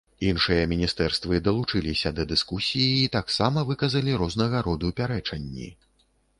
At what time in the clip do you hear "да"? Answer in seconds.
2.21-2.25